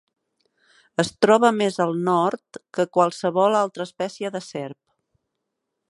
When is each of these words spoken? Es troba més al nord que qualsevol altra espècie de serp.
Es 1.03 1.11
troba 1.25 1.51
més 1.57 1.77
al 1.85 1.93
nord 2.07 2.59
que 2.79 2.87
qualsevol 2.99 3.59
altra 3.61 3.89
espècie 3.91 4.33
de 4.39 4.43
serp. 4.49 4.79